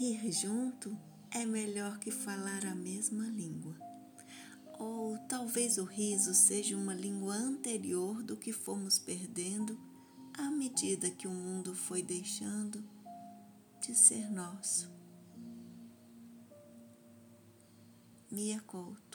[0.00, 0.96] Rir junto
[1.30, 3.76] é melhor que falar a mesma língua.
[4.78, 9.78] Ou talvez o riso seja uma língua anterior do que fomos perdendo
[10.32, 12.82] à medida que o mundo foi deixando
[13.82, 14.90] de ser nosso.
[18.30, 19.09] Mia Couto